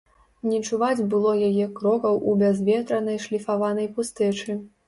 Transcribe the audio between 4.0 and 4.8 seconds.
пустэчы.